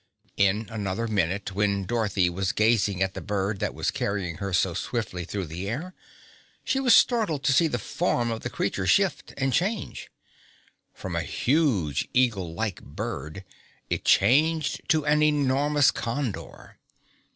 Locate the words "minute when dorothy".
1.07-2.27